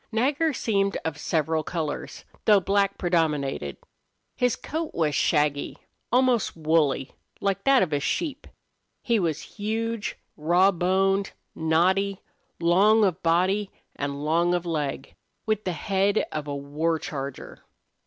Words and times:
Nagger 0.11 0.51
seemed 0.51 0.97
of 1.05 1.19
several 1.19 1.61
colors, 1.61 2.25
though 2.45 2.59
black 2.59 2.97
predominated. 2.97 3.77
His 4.35 4.55
coat 4.55 4.95
was 4.95 5.13
shaggy, 5.13 5.77
almost 6.11 6.57
woolly, 6.57 7.11
like 7.39 7.65
that 7.65 7.83
of 7.83 7.93
a 7.93 7.99
sheep. 7.99 8.47
He 9.03 9.19
was 9.19 9.41
huge, 9.59 10.17
raw 10.35 10.71
boned, 10.71 11.33
knotty, 11.53 12.23
long 12.59 13.05
of 13.05 13.21
body 13.21 13.69
and 13.95 14.25
long 14.25 14.55
of 14.55 14.65
leg, 14.65 15.13
with 15.45 15.65
the 15.65 15.73
head 15.73 16.25
of 16.31 16.47
a 16.47 16.55
war 16.55 16.97
charger. 16.97 17.63